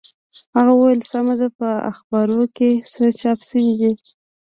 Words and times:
هغه 0.55 0.71
وویل 0.75 1.01
سمه 1.11 1.33
ده 1.39 1.47
په 1.59 1.69
اخبارو 1.91 2.41
کې 2.55 2.69
څه 2.91 3.03
چاپ 3.19 3.39
شوي 3.49 3.73
دي. 3.79 3.91